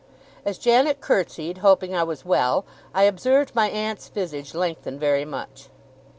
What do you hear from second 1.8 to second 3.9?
I was well, I observed my